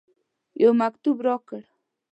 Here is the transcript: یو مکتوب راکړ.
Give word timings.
یو 0.61 0.71
مکتوب 0.81 1.15
راکړ. 1.27 1.61